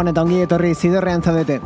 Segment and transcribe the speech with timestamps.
[0.00, 1.58] Gabon eta ongi etorri zidorrean zaudete.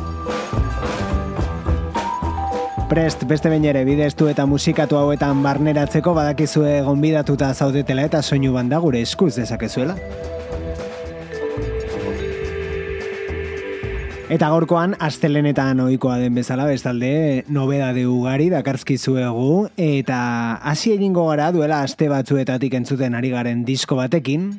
[2.89, 8.81] Prest, beste bain ere, bideztu eta musikatu hauetan barneratzeko badakizue gonbidatuta zaudetela eta soinu banda
[8.83, 9.95] gure eskuz dezakezuela.
[14.27, 21.53] Eta gaurkoan, astelenetan ohikoa den bezala, bestalde, nobeda de ugari dakarzkizuegu, eta hasi egingo gara
[21.55, 24.57] duela aste batzuetatik entzuten ari garen disko batekin,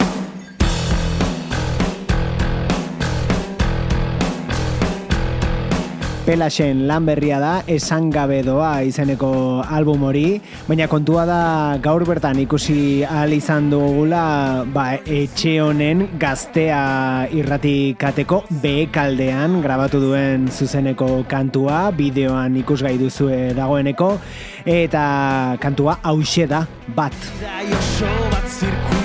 [6.27, 11.39] Pelasen lan berria da, esan gabe doa izeneko album hori, baina kontua da
[11.79, 21.23] gaur bertan ikusi ahal izan dugula ba, etxe honen gaztea irratikateko behekaldean grabatu duen zuzeneko
[21.31, 24.17] kantua, bideoan ikusgai duzue dagoeneko,
[24.67, 25.07] eta
[25.63, 26.67] kantua hause da,
[26.99, 27.15] bat.
[28.35, 28.96] bat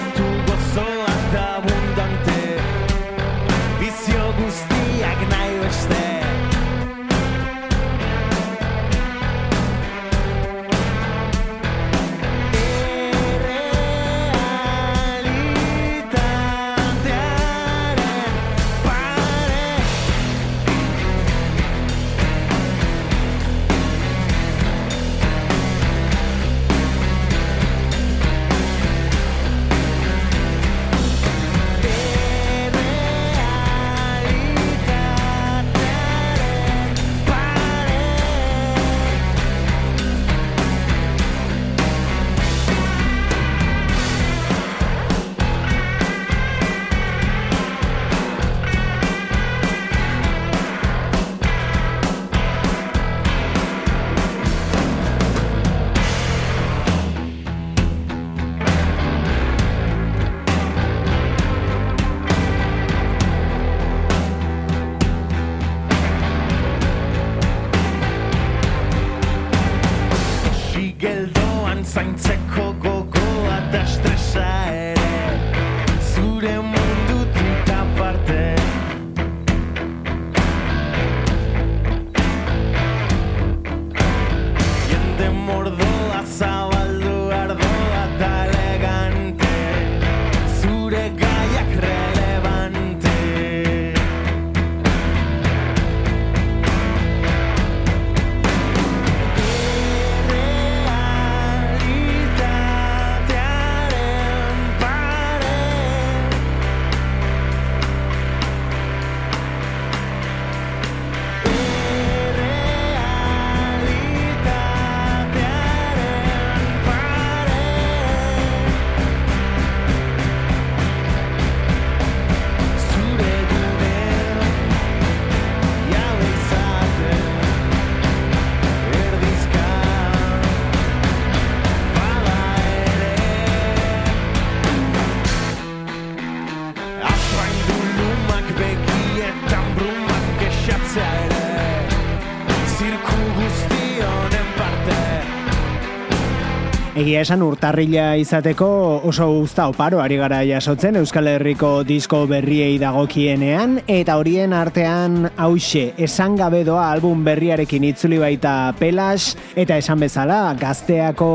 [147.12, 148.68] Egia esan urtarrila izateko
[149.10, 155.90] oso guzta oparo ari gara jasotzen Euskal Herriko disko berriei dagokienean eta horien artean hause
[156.08, 161.34] esan gabe doa album berriarekin itzuli baita pelas eta esan bezala gazteako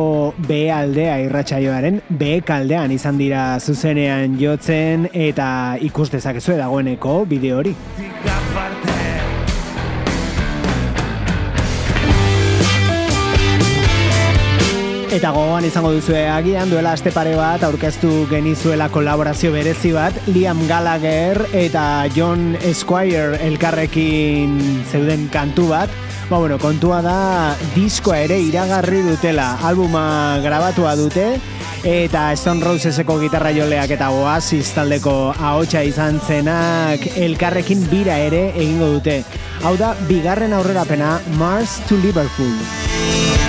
[0.49, 5.51] B aldea irratsaioaren B kaldean izan dira zuzenean jotzen eta
[5.91, 7.77] ikus dezakezu dagoeneko bideo hori.
[15.17, 20.59] Eta gogoan izango duzue agian duela aste pare bat aurkeztu genizuela kolaborazio berezi bat Liam
[20.69, 24.59] Gallagher eta John Squire elkarrekin
[24.91, 25.95] zeuden kantu bat
[26.29, 27.17] Ba bueno, kontua da
[27.73, 31.31] diskoa ere iragarri dutela albuma grabatua dute
[31.87, 38.99] eta Stone Roseseko gitarra joleak eta Oasis taldeko ahotsa izan zenak elkarrekin bira ere egingo
[38.99, 39.23] dute.
[39.65, 43.46] Hau da, bigarren aurrerapena Mars to Liverpool.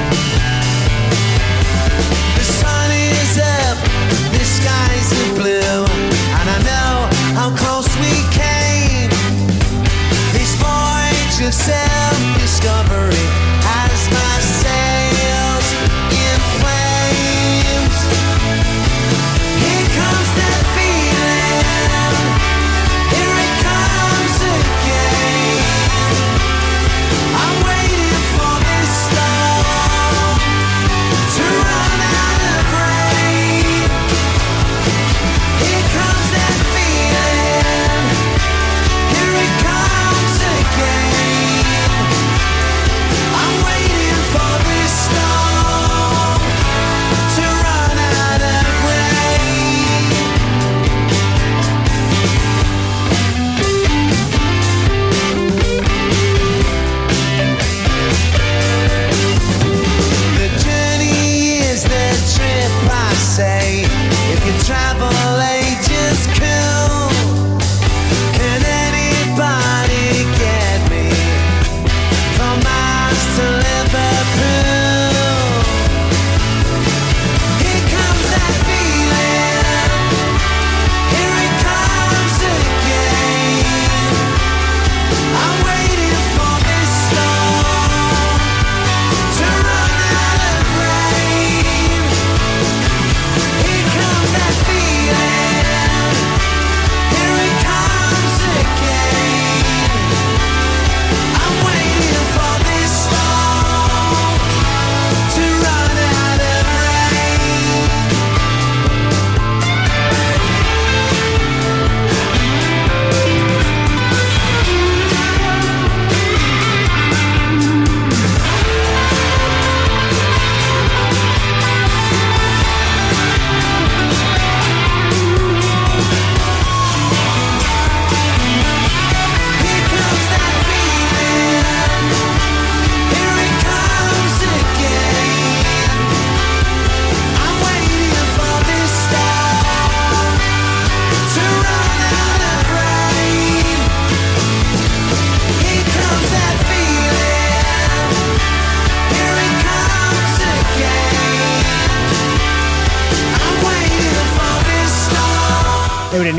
[11.48, 13.47] of self-discovery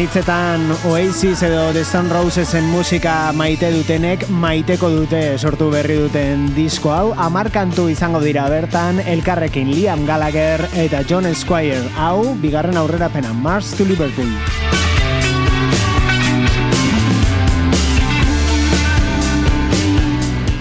[0.08, 6.94] hitzetan Oasis edo The Stone Rosesen musika maite dutenek maiteko dute sortu berri duten disko
[6.94, 7.12] hau.
[7.26, 11.84] Amarkantu izango dira bertan elkarrekin Liam Gallagher eta John Squire.
[12.00, 14.32] Hau bigarren aurrera pena Mars to Liverpool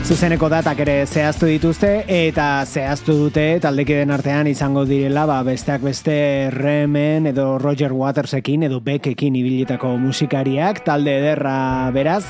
[0.08, 6.16] Zuzeneko datak ere zehaztu dituzte eta zehaztu dute taldekiden artean izango direla ba, besteak beste
[6.54, 12.24] Remen edo Roger Watersekin edo Beckekin ibilitako musikariak talde ederra beraz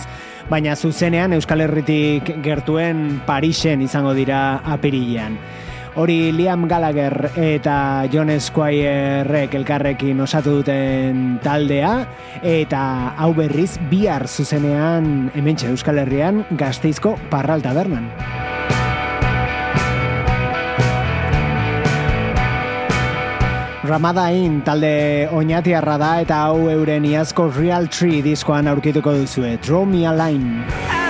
[0.49, 5.37] baina zuzenean Euskal Herritik gertuen Parisen izango dira apirilean.
[5.97, 11.93] Hori Liam Gallagher eta John Squire elkarrekin osatu duten taldea
[12.45, 12.81] eta
[13.17, 18.11] hau berriz bihar zuzenean hementxe Euskal Herrian Gasteizko Parral Tabernan.
[23.87, 29.57] Ramadain talde oinatiarra da eta hau euren iazko Real Tree diskoan aurkituko duzue.
[29.65, 31.06] Draw me a line.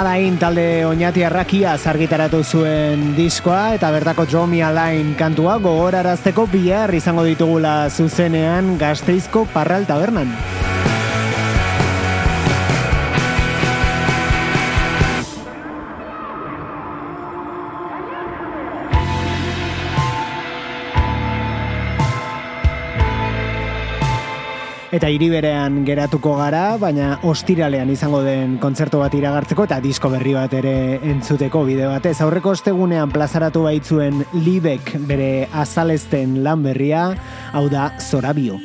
[0.00, 7.26] Ramadain talde oinati arrakia zargitaratu zuen diskoa eta bertako Jomi Alain kantua gogorarazteko bihar izango
[7.28, 10.32] ditugula zuzenean gazteizko parral tabernan.
[25.00, 30.52] Eta hiriberean geratuko gara, baina ostiralean izango den kontzertu bat iragartzeko eta disko berri bat
[30.58, 30.74] ere
[31.14, 32.18] entzuteko bide batez.
[32.20, 35.30] Aurreko ostegunean plazaratu baitzuen Libek bere
[35.64, 37.06] azalesten lan berria,
[37.56, 38.60] hau da Zorabio.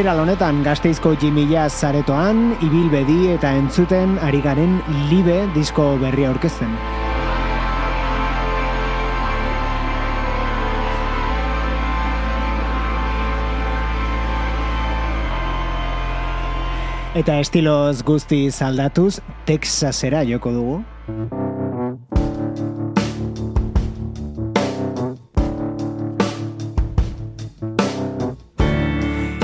[0.00, 4.78] Ostiral honetan gazteizko jimila zaretoan, ibilbedi eta entzuten ari garen
[5.10, 6.72] libe disko berria aurkezten.
[17.20, 20.80] Eta estiloz guzti aldatuz, Texasera joko dugu.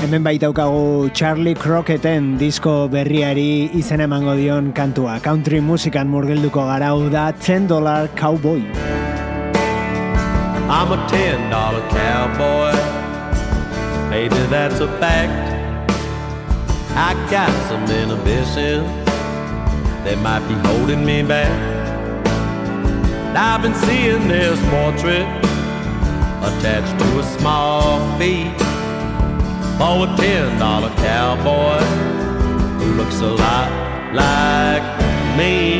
[0.06, 5.18] Hemen baitaukagu Charlie Crocketten disko berriari izen emango dion kantua.
[5.20, 8.62] Country musikan murgilduko gara da 10 dollar cowboy.
[10.70, 12.76] I'm a 10 dollar cowboy
[14.08, 15.34] Maybe that's a fact
[16.94, 18.86] I got some inhibitions
[20.04, 21.50] That might be holding me back
[23.34, 25.26] I've been seeing this portrait
[26.46, 28.75] Attached to a small feet
[29.78, 31.84] for a ten dollar cowboy
[32.78, 33.68] who looks a lot
[34.14, 34.82] like
[35.36, 35.76] me.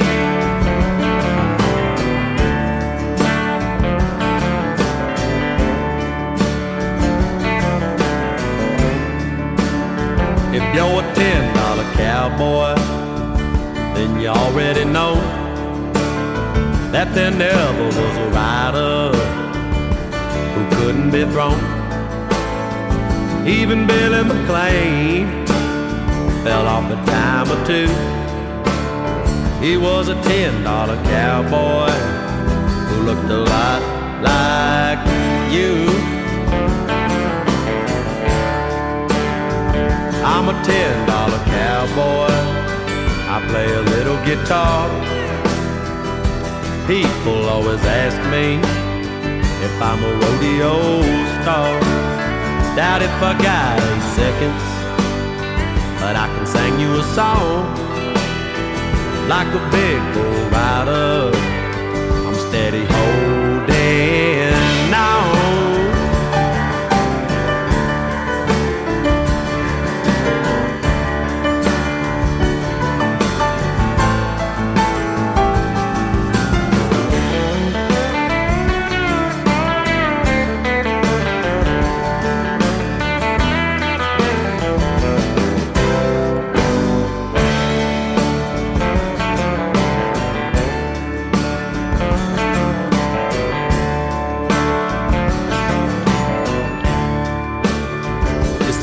[10.55, 12.75] If you're a ten dollar cowboy,
[13.95, 15.15] then you already know
[16.93, 19.17] that there never was a rider
[20.55, 21.76] who couldn't be thrown.
[23.47, 25.47] Even Billy McLean
[26.43, 27.87] fell off a time or two.
[29.65, 31.93] He was a ten dollar cowboy
[32.89, 33.83] who looked a lot
[34.21, 34.99] like
[35.55, 35.87] you.
[40.27, 42.35] I'm a ten dollar cowboy.
[43.31, 44.89] I play a little guitar.
[46.89, 48.59] People always ask me
[49.65, 51.03] if I'm a rodeo
[51.43, 52.06] star.
[52.77, 54.65] Doubt if I got eight seconds,
[55.99, 57.65] but I can sing you a song
[59.31, 61.31] like a big bull rider.
[62.27, 63.46] I'm steady holding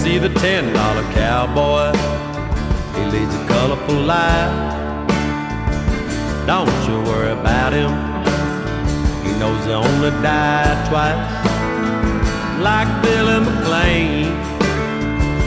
[0.03, 1.87] see the ten dollar cowboy.
[2.95, 4.53] He leads a colorful life.
[6.45, 7.91] Don't you worry about him.
[9.23, 11.23] He knows he only died twice.
[12.67, 14.25] Like Billy McLean,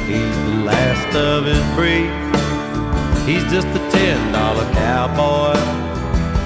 [0.09, 2.11] he's the last of his breed.
[3.29, 5.57] He's just a ten dollar cowboy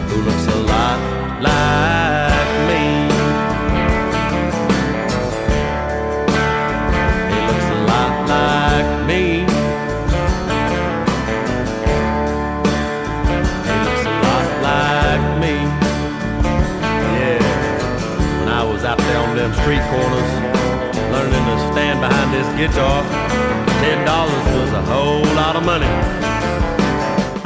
[0.08, 0.98] who looks a lot
[1.40, 2.19] like
[19.70, 20.32] street corners,
[21.14, 23.04] learning to stand behind this guitar,
[23.78, 25.86] ten dollars was a whole lot of money.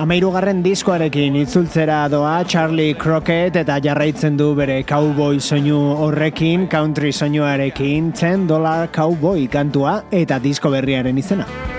[0.01, 8.13] Amairugarren diskoarekin itzultzera doa Charlie Crockett eta jarraitzen du bere cowboy soinu horrekin, country soinuarekin,
[8.17, 11.74] 10 dollar cowboy kantua eta disko berriaren izena.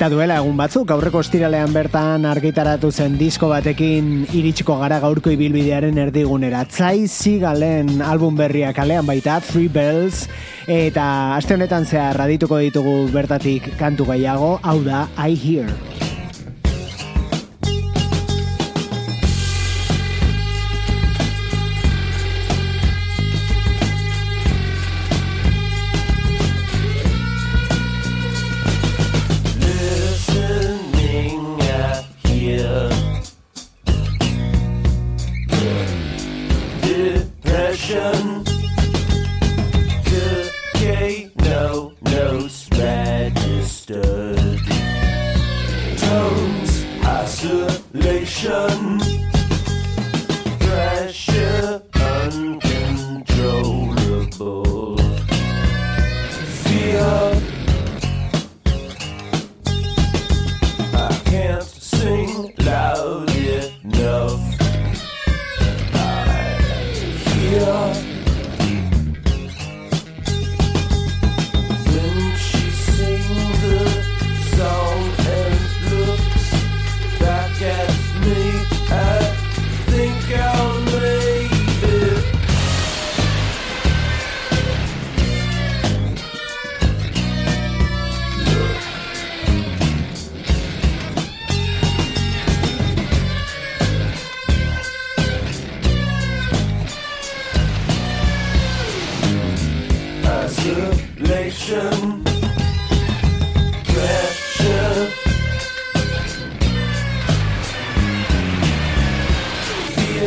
[0.00, 6.00] Eta duela egun batzuk, aurreko estiralean bertan argitaratu zen disko batekin iritsiko gara gaurko ibilbidearen
[6.06, 6.62] erdigunera.
[6.64, 10.22] Tzai zigalen album berria kalean baita, Three Bells,
[10.64, 11.04] eta
[11.36, 16.09] aste honetan zehar radituko ditugu bertatik kantu gehiago, hau da, I Hear.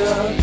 [0.04, 0.43] Hallelujah.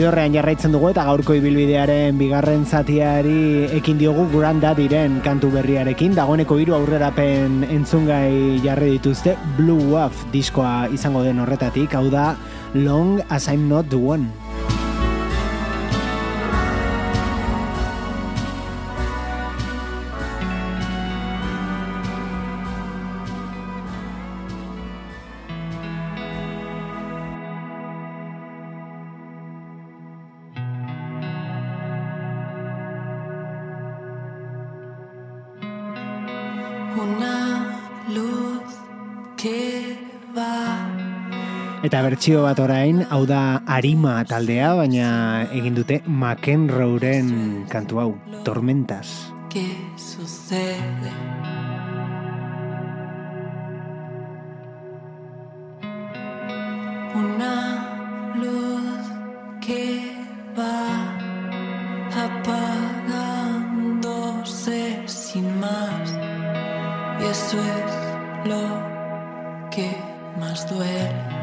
[0.00, 6.16] Zidorrean jarraitzen dugu eta gaurko ibilbidearen bigarren zatiari ekin diogu Grand diren kantu berriarekin.
[6.16, 11.92] Dagoeneko hiru aurrerapen entzungai jarri dituzte Blue Wolf diskoa izango den horretatik.
[11.92, 12.32] Hau da
[12.72, 14.49] Long as I'm not the one.
[41.90, 45.06] Eta bertsio bat orain, hau da Arima taldea, baina
[45.58, 48.14] egin dute McEnroeren kantu hau,
[48.46, 49.34] Tormentas.
[49.50, 49.66] ¿Qué
[49.98, 51.10] sucede?
[57.22, 57.58] Una
[58.38, 59.02] luz
[59.58, 59.98] que
[60.54, 61.10] va
[62.14, 66.14] apagándose sin más.
[67.18, 67.90] Y eso es
[68.46, 68.62] lo
[69.72, 69.96] que
[70.38, 71.39] más duele.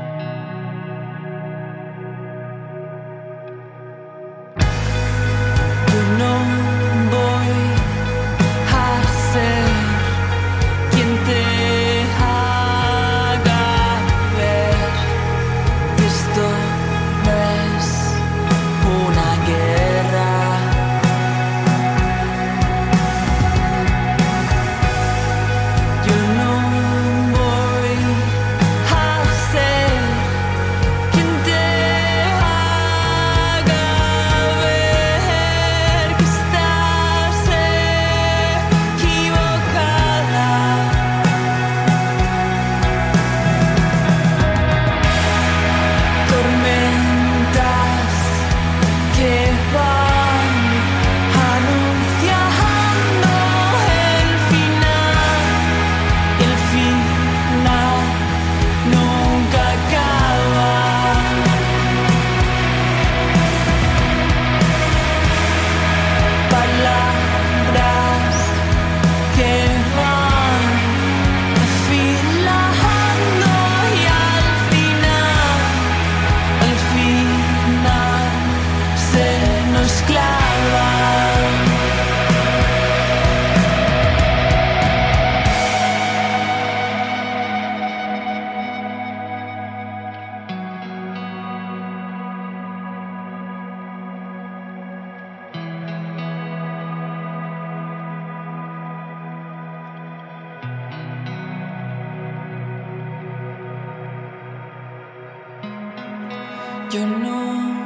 [106.88, 107.77] McEnroeren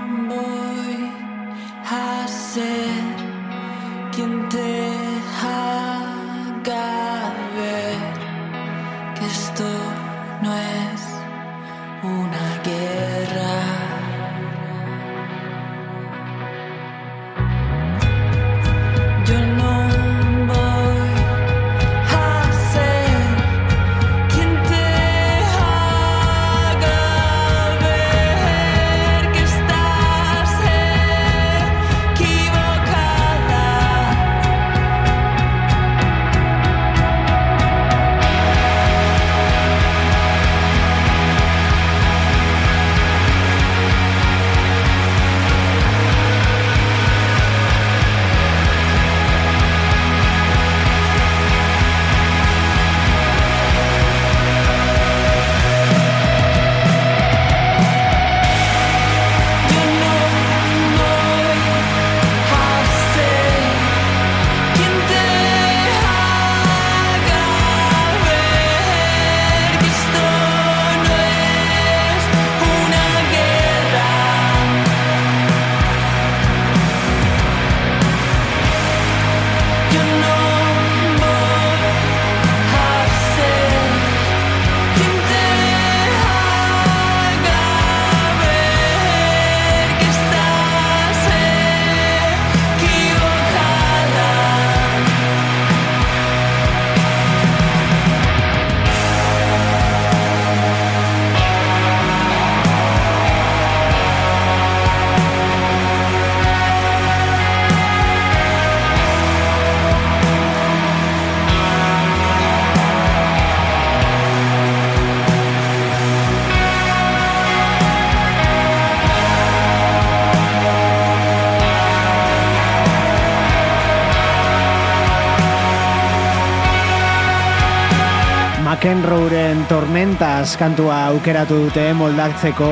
[129.81, 132.69] tormentas kantua aukeratu dute moldatzeko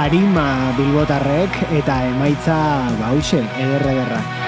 [0.00, 0.48] arima
[0.80, 2.58] bilbotarrek eta emaitza
[2.98, 4.47] bause ederre ederra.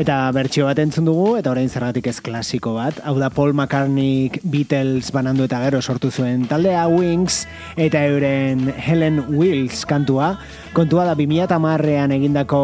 [0.00, 3.02] Eta bertsio bat entzun dugu, eta orain zergatik ez klasiko bat.
[3.04, 7.42] Hau da Paul McCartney Beatles banandu eta gero sortu zuen taldea Wings,
[7.76, 10.30] eta euren Helen Wills kantua.
[10.72, 12.62] Kontua da 2008an egindako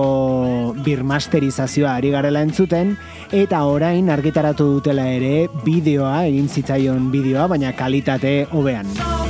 [0.87, 2.97] birmasterizazioa ari garela entzuten,
[3.37, 9.26] eta orain argitaratu dutela ere bideoa, egin zitzaion bideoa, baina kalitate hobean.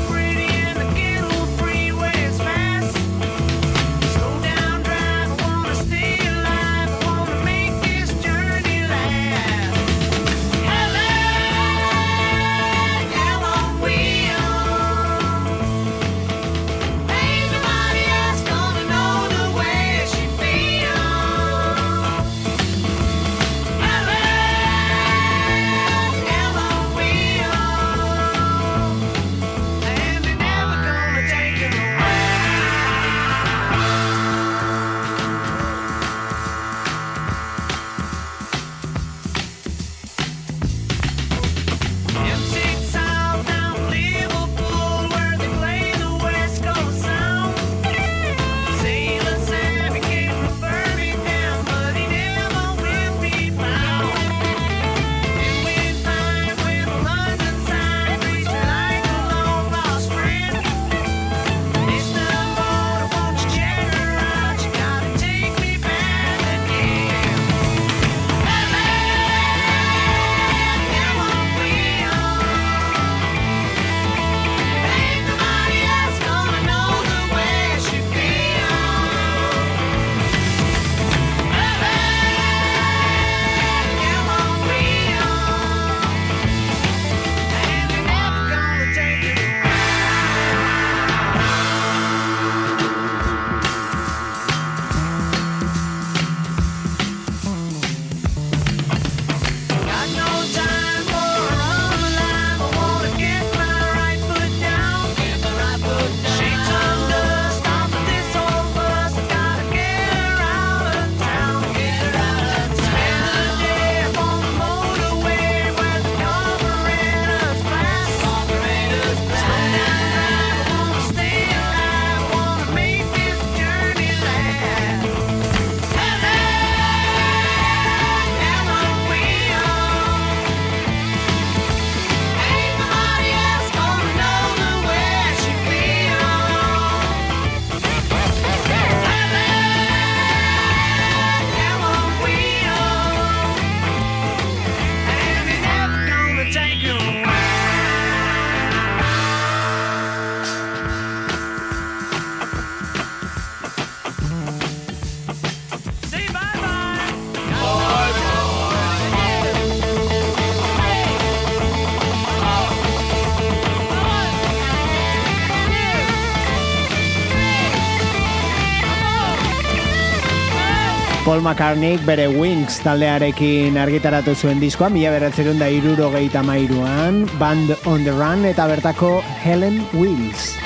[171.36, 176.08] Paul McCartney bere Wings taldearekin argitaratu zuen diskoa, mila beratzerun da iruro
[176.48, 180.56] mairuan, Band on the Run eta bertako Helen Wills.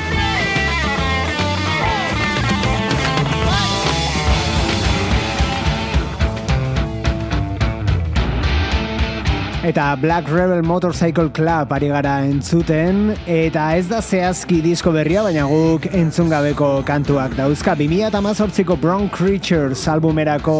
[9.60, 15.44] Eta Black Rebel Motorcycle Club ari gara entzuten, eta ez da zehazki disko berria, baina
[15.50, 17.74] guk entzungabeko kantuak dauzka.
[17.76, 20.56] 2008ko Brown Creatures albumerako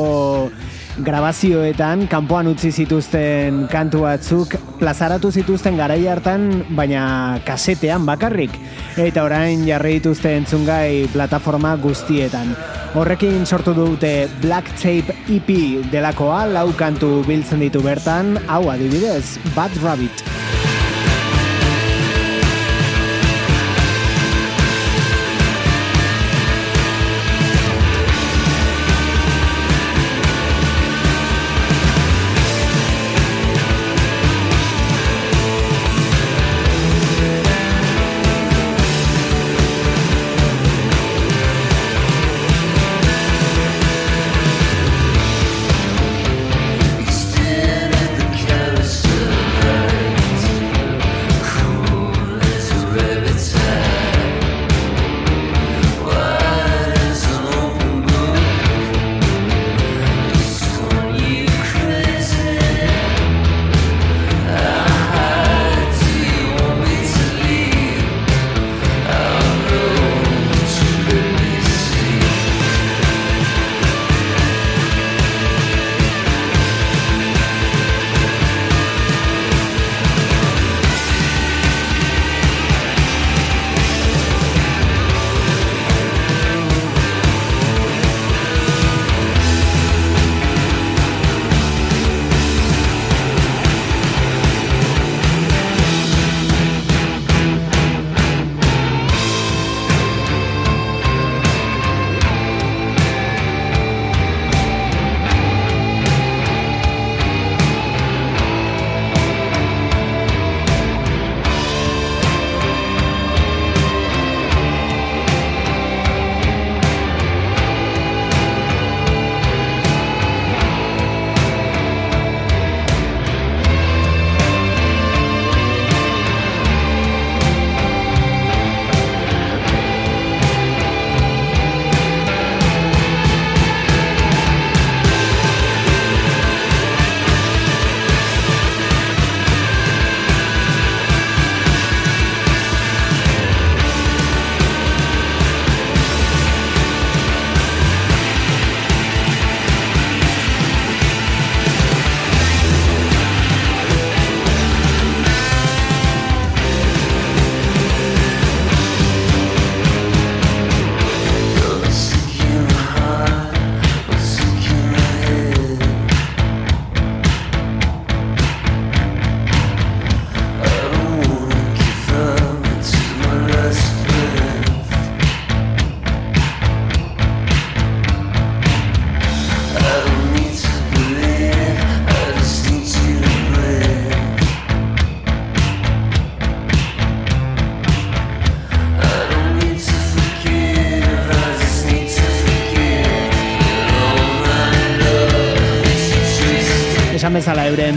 [0.99, 8.57] grabazioetan kanpoan utzi zituzten kantu batzuk plazaratu zituzten garai hartan baina kasetean bakarrik.
[8.99, 12.55] Eta orain jarri dituzte entzungai plataforma guztietan.
[12.99, 15.51] Horrekin sortu dute Black Tape EP
[15.93, 18.37] delakoa lau kantu biltzen ditu bertan.
[18.49, 20.60] Hau adibidez Bad Rabbit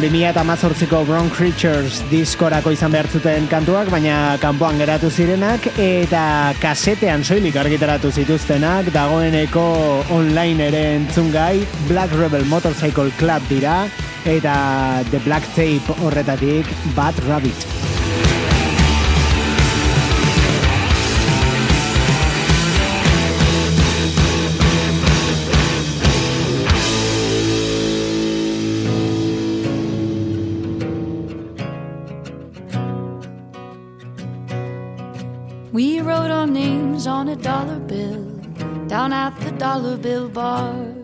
[0.03, 7.55] 2018ko Brown Creatures diskorako izan behar zuten kantuak, baina kanpoan geratu zirenak eta kasetean soilik
[7.61, 9.63] argitaratu zituztenak dagoeneko
[10.11, 13.85] online ere entzungai Black Rebel Motorcycle Club dira
[14.27, 14.57] eta
[15.13, 16.67] The Black Tape horretatik
[16.99, 17.72] Bad Rabbit.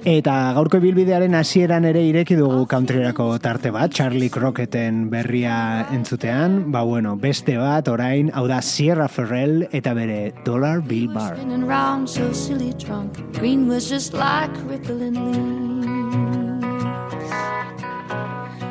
[0.05, 6.83] Eta gaurko bilbidearen hasieran ere ireki dugu countryrako tarte bat, Charlie Crocketten berria entzutean, ba
[6.85, 11.37] bueno, beste bat orain, hau da Sierra Ferrell eta bere Dollar Bill Bar.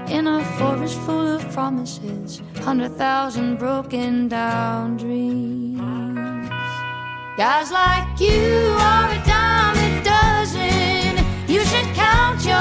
[0.09, 5.68] In a forest full of promises, hundred thousand broken down dreams.
[7.39, 11.25] Guys like you are a dime a dozen.
[11.47, 12.59] You should count your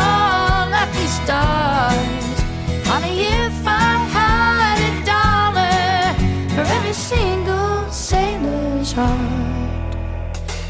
[0.69, 2.38] lucky stars.
[2.86, 9.95] Honey, if I had a dollar for every single sailor's heart,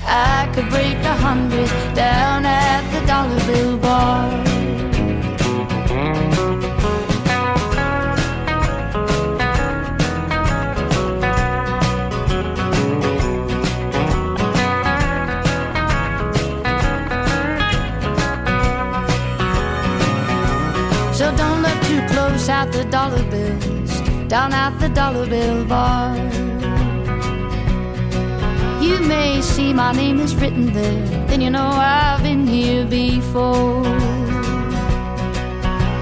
[0.06, 4.47] I could break a hundred down at the dollar bill bar.
[22.58, 23.92] At the dollar bills,
[24.28, 26.18] down at the dollar bill bar.
[28.82, 33.86] You may see my name is written there, then you know I've been here before.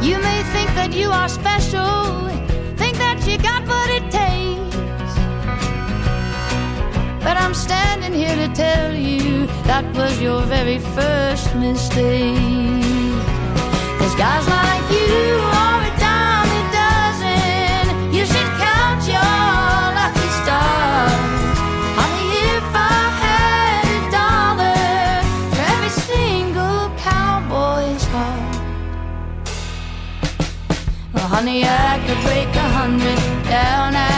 [0.08, 2.30] You may think that you are special,
[2.82, 5.14] think that you got what it takes.
[7.26, 12.84] But I'm standing here to tell you that was your very first mistake.
[14.00, 15.75] Cause guys like you are
[31.36, 34.15] Honey, I could break a hundred down at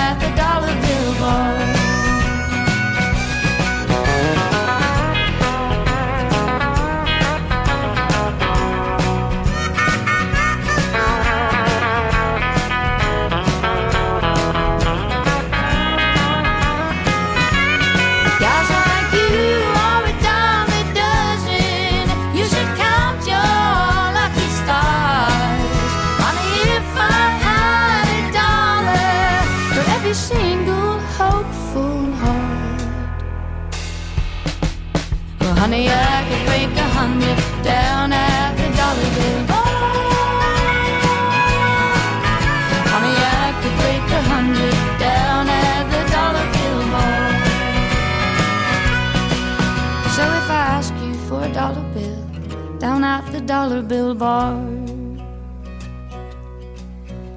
[53.18, 54.54] at the dollar bill bar,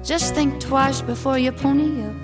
[0.03, 2.15] just think twice before you pony up.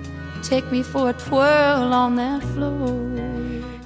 [0.42, 3.18] Take me for a twirl on that floor.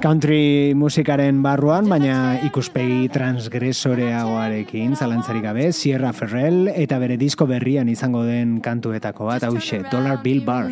[0.02, 8.24] country musikaren barruan, baina ikuspegi transgresoreagoarekin zalantzarik gabe, Sierra Ferrell eta bere disko berrian izango
[8.26, 10.66] den kantuetako bat, hause, Dollar Bill Bar.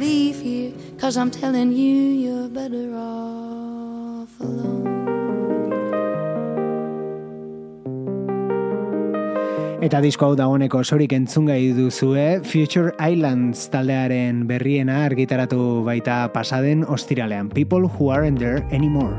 [9.81, 17.49] Eta disko hau dagoeneko sorik entzungai duzue, Future Islands taldearen berriena argitaratu baita pasaden ostiralean.
[17.49, 19.17] People who aren't there anymore.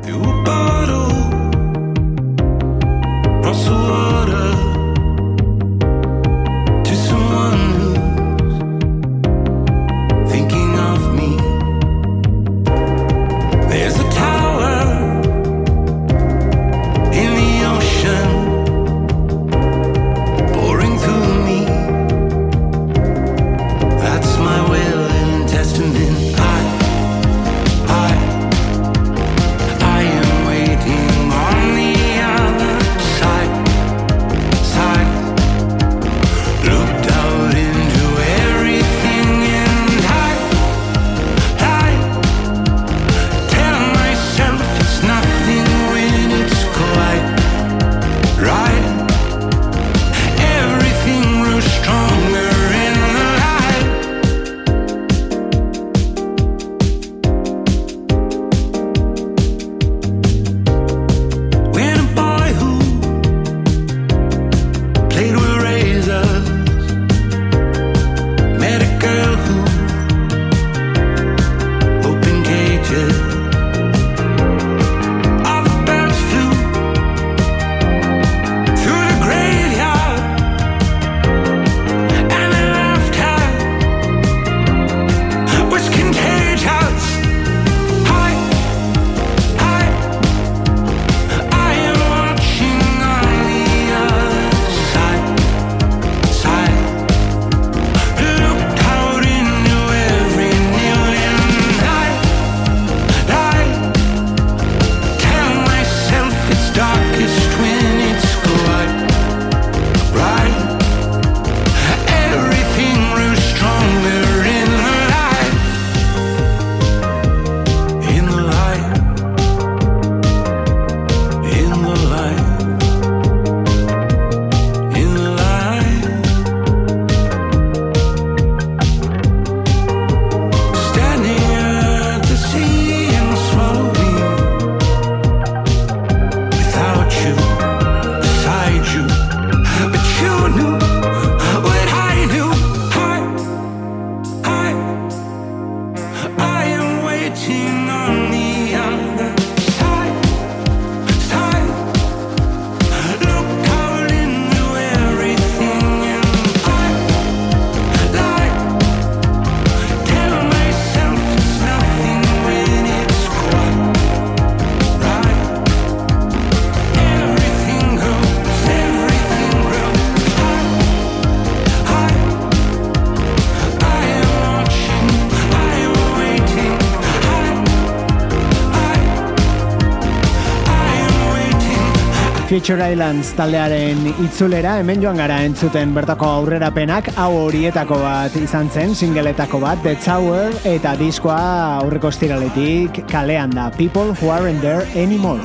[182.51, 188.91] Future Islands taldearen itzulera hemen joan gara entzuten bertako aurrerapenak hau horietako bat izan zen
[188.91, 191.37] singeletako bat The Tower eta diskoa
[191.77, 195.39] aurreko estiraletik kalean da People Who Aren't There Anymore.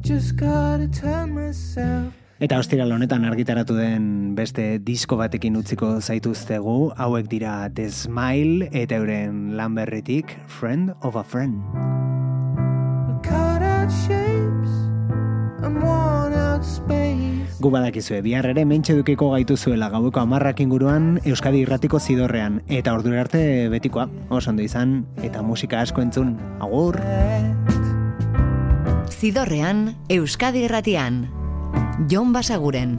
[0.00, 7.28] Just gotta turn myself Eta ostiral honetan argitaratu den beste disko batekin utziko zaituztegu, hauek
[7.30, 11.62] dira The Smile eta euren lan berritik Friend of a Friend.
[17.64, 22.58] Gu badakizue, bihar ere mentxe dukiko gaitu zuela gaueko amarrak inguruan Euskadi irratiko zidorrean.
[22.66, 26.34] Eta ordura arte betikoa, oso ondo izan, eta musika asko entzun.
[26.58, 26.98] Agur!
[29.14, 31.43] Zidorrean, Euskadi irratian.
[31.98, 32.98] Jon Basaguren.